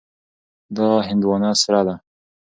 دا 0.77 0.89
هندوانه 1.07 1.51
سره 1.63 1.81
ده. 1.87 1.95